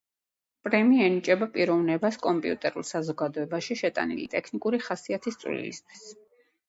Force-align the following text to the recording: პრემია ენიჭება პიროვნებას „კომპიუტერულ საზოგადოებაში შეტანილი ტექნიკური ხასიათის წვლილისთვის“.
პრემია 0.67 1.03
ენიჭება 1.09 1.47
პიროვნებას 1.57 2.17
„კომპიუტერულ 2.25 2.87
საზოგადოებაში 2.93 3.79
შეტანილი 3.85 4.27
ტექნიკური 4.35 4.81
ხასიათის 4.87 5.39
წვლილისთვის“. 5.45 6.07